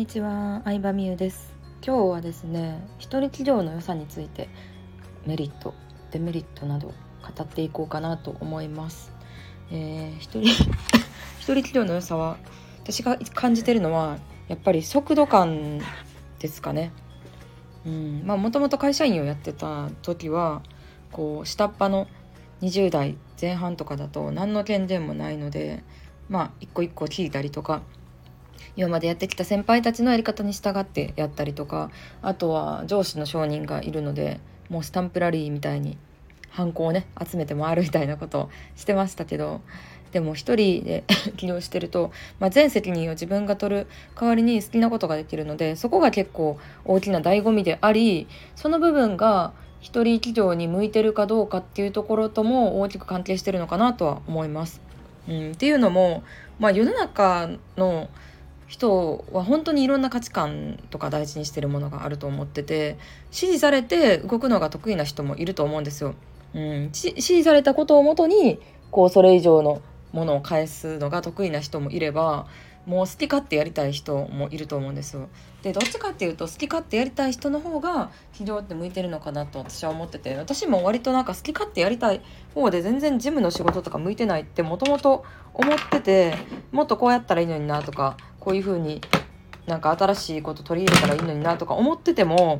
[0.00, 1.52] にちは、相葉美優です。
[1.86, 4.48] 今日はですね一人企業の良さについて
[5.26, 5.74] メリット
[6.10, 9.12] デメリットなど語っていこうかなと思います。
[9.70, 10.44] えー、一人
[11.38, 12.38] 一人企業の良さは
[12.82, 14.16] 私が感じてるのは
[14.48, 15.82] やっぱり速度感
[16.38, 16.92] ですかね。
[17.84, 20.62] うんまあもともと会社員をやってた時は
[21.12, 22.06] こう下っ端の
[22.62, 25.84] 20代前半とかだと何の権限もないので
[26.30, 27.82] まあ一個一個聞いたりとか
[28.76, 31.90] 今までやってきた先輩たちのやり方に従ってやったりとか
[32.22, 35.98] あとは上司の承認がいるのでもうスタンプラリーみたいに
[36.50, 39.60] ハンコをね集めて回るみたいなことをしてましたけど
[40.12, 41.04] でも一人で
[41.36, 43.86] 起業してると、まあ、全責任を自分が取る
[44.18, 54.80] 代わりに好きなことができるのでそこが結構大きな醍醐味でありその部分が一人企業に向いてるかどうかっていうところとも大きく関係してるのかなとは思います。
[55.28, 56.22] うん、っていうのも、
[56.58, 58.08] まあ、世の中の
[58.70, 62.98] 人は本当にいろんな価値観とか大事にしてるものがあると思ってて
[63.32, 66.14] 支持されて動くのが得意な人もいると思うんですよ。
[66.54, 68.60] うん、支持されたことをもとに
[68.92, 69.82] こうそれ以上の
[70.12, 72.46] ものを返すのが得意な人もいれば
[72.86, 75.28] もう好き勝手やりたい人もいると思うんですよ。
[75.62, 82.20] でどっちかっていうと好き勝手やりたい人の方が起業って向いてるのかなと私は思ってて私も割となんか好き勝手やりたい
[82.54, 86.34] 方で全然事務の仕事とか向いてないってもともと思ってて
[86.72, 89.00] もっとこうやったらいいのになとかこういう風に
[89.66, 92.58] なんか新しいこと取り入れたらいいのになとか思ってても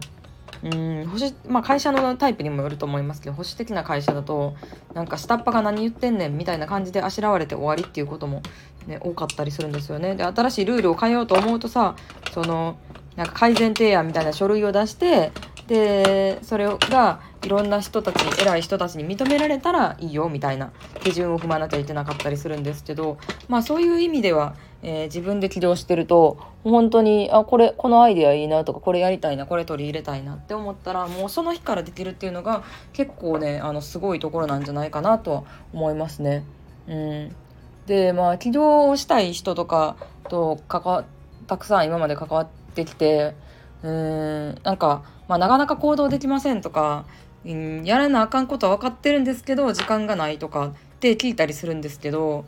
[0.62, 4.55] うん保守まあ会社のタイプにもよると思いますけど保守的な会社だと
[4.95, 8.42] なんか下っ端が何言ってんねんみたいな感じであしらわれて終わりっていうことも、
[8.87, 10.14] ね、多かったりするんですよね。
[10.14, 11.97] で新しいルールを変えようと思うとさ
[12.33, 12.77] その
[13.17, 15.33] なんか改善提案みたいな書類を出して
[15.67, 36.44] でそれがいろんな人たち偉い人たちに認められたらいいよみたいな手順を踏まなきゃいけなかったりするんですけどまあそういう意味ではえー、自分で起業してると本当にあこれこのアイデアいいなとかこれやりたいなこれ取り入れたいなって思ったらもうその日からできるっていうのが結構ねあのすごいところなんじゃないかなとは思いますね。
[36.88, 37.36] うん、
[37.86, 39.97] でまあ起業をしたい人とか
[40.28, 41.04] と関わ
[41.47, 43.34] たくさん今まで関わってきて
[43.82, 47.06] うんなんか、まあ、なかなか行動できませんとか、
[47.45, 52.45] うん、やらなあかんことは分かってるんですけど時間がないとかって聞いたりするんですけど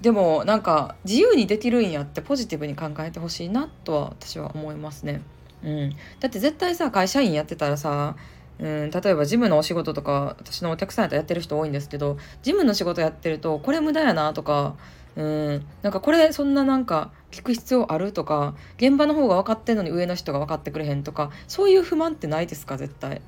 [0.00, 5.22] でもなんか自由にできるんやってポジティブに考えてほしいなとは私は思いますね。
[5.64, 8.14] うん、だって絶対さ会社員やってたらさ、
[8.58, 14.76] うん、例えばジムのお仕事とか私のお客さんやったらやってる人多いんですけどジムの仕事やってるとこれ無駄やなとか、
[15.16, 23.22] うん、なんかこれそんななんか聞く必要あるとか現場の方が分かってんのに上の人が分かってくれへんとかそういう不満ってないですか絶対。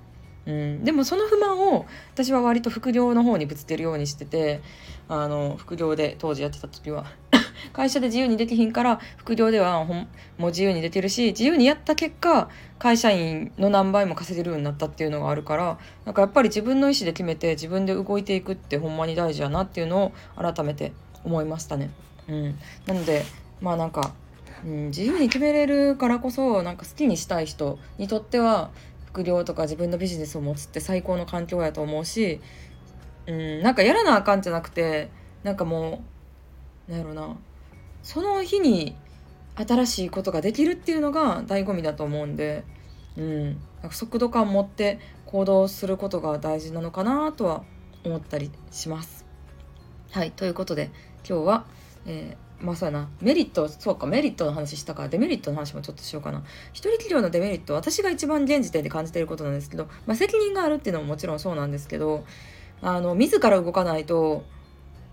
[0.48, 4.62] うん、でもその不満を私は割と副業の方にぶつけるようにしてて
[5.06, 7.04] あの副業で当時やってた時は
[7.74, 12.48] 会社で自由にできひんから副業ではほんもう自由にできるし自由にやった結果
[12.78, 20.92] 会社員の何倍も稼げるようになったっていうのがあるからなんかやっぱり自分の意思で決めて自分で動いていくってほんまに大事やなっていうのを改めて
[21.24, 21.90] 思いましたね。
[22.26, 23.24] うん、なので
[23.60, 24.14] まあなんか
[24.64, 28.70] うん、自由に決めれるからこそなんか好きにしたい人にとっては
[29.08, 32.40] 副業とか自分のビジネスを持つって最高の環境やと思うし、
[33.26, 35.08] うん、なんかやらなあかんじゃなくて
[35.42, 36.04] なんかも
[36.88, 37.36] うなんやろな
[38.02, 38.94] その日に
[39.56, 42.64] 新しいことができるっていうのが醍醐味だと思うんで、
[43.16, 43.44] うん、
[43.80, 47.64] なんか速度感持って行動することが大事なのかなとは
[48.04, 49.26] 思ったりします。
[50.10, 50.90] はいということで
[51.28, 51.66] 今日は、
[52.06, 53.08] えーまあそうやな。
[53.20, 56.42] メリットそうかメリットの話したからデメリットの話もちょっとしようかな。
[56.72, 62.24] 一人企業のデメリット私が一番現時点で感じていることなんですけど、まあ、責任があるっていうのももちろんそうなんですけど
[62.82, 64.44] あの自ら動かないと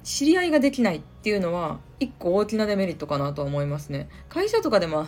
[0.04, 4.08] 知り合いができないっていうのは一個大きなデメリットかなと思いますね。
[4.30, 5.08] 会社とかでも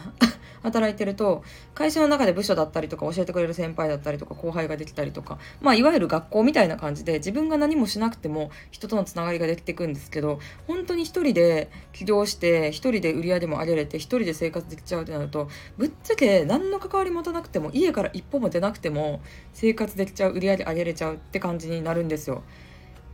[0.63, 19.21] 働いてると会社の中で部署だったりとか教えてくれる先輩だったりとか後輩ができたりとかまあいわゆる学校みたいな感じで自分が何もしなくても人とのつながりができていくんですけど本当に一人で起業して一人で売り上げも上げれて一人で生活できちゃうってなるとぶっちゃけ何の関わり持たなくても家から一歩も出なくても
[19.53, 22.43] 生活できちゃう売り上げ上げれちゃうって感じになるんですよ。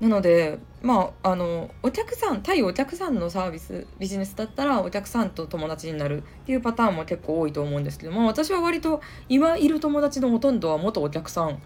[0.03, 11.61] なのでまああのお客さん対お客さんのサービスビジネスだったらお客さんと友達になるっていうパターンも結構多いと思うんですけども私は割と今いる友達のほとんどは元お客さん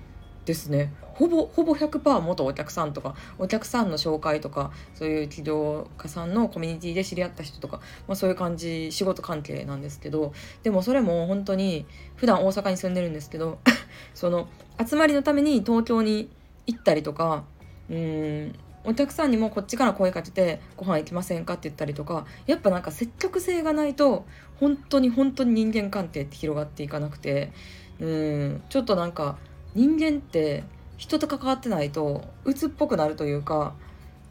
[0.45, 0.94] ですね。
[1.01, 10.31] ほぼほぼ100%元お客さんとかお客さんの紹介とかそういう起業家さんのコミュニティで知り合った人とか、まあ、そういう感じ仕事関係なんですけど
[10.62, 11.88] でもそれも本当に
[12.18, 13.57] 普段大阪に住んでるんですけど
[14.13, 14.48] その
[14.88, 16.30] 集まりのために東京に
[16.68, 17.45] 行ったりとか
[17.89, 18.56] うん。
[18.84, 24.25] お客さんにもこっちから声かけて「ご飯行きませんか?」って言ったりとかやっぱなんか積極性がないと
[24.62, 27.51] 本当に本当に人間関係って広がっていかなくて
[28.00, 28.62] うん。
[28.69, 29.38] ちょっとなんか
[29.75, 30.63] 人間って
[30.98, 33.74] 人と関わってないと鬱っぽくなるというか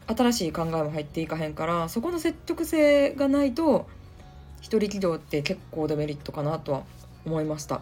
[0.07, 3.87] 新しい考えも入っていかへんからそこの積極性がないと
[4.61, 6.83] 一人起業って結構デメリットかなとは
[7.25, 7.81] 思いました。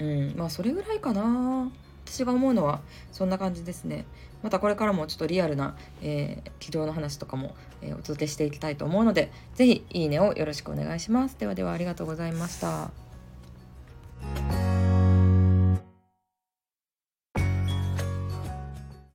[0.00, 0.34] うん。
[0.36, 1.70] まあそれぐらいかな。
[2.10, 2.80] 私が思うのは
[3.12, 4.04] そんな感じですね。
[4.42, 11.36] またこれからもちょっとリアルな、えー、起業の話とかも、えー、お届けしていきたいと思うので是非いいねをよろしくお願いします。
[11.38, 13.07] ではではありがとうございました。